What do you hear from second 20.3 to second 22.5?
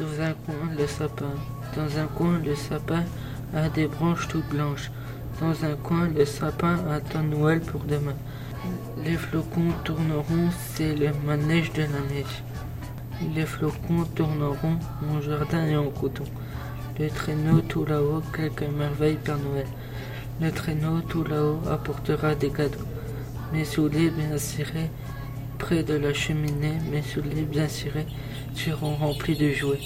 Le traîneau tout là-haut apportera des